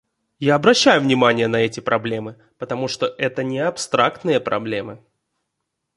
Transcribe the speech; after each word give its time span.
Я 0.39 0.55
обращаю 0.55 0.99
внимание 1.01 1.45
на 1.47 1.57
эти 1.57 1.79
проблемы, 1.79 2.35
потому 2.57 2.87
что 2.87 3.05
это 3.05 3.43
не 3.43 3.59
абстрактные 3.59 4.39
проблемы. 4.39 4.99